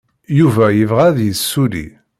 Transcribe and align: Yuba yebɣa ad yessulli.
Yuba 0.37 0.65
yebɣa 0.77 1.03
ad 1.09 1.19
yessulli. 1.23 1.87